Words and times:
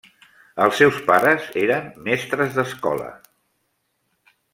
Els 0.67 0.77
seus 0.81 0.95
pares 1.09 1.45
eren 1.63 1.91
mestres 2.07 2.57
d'escola. 2.61 3.11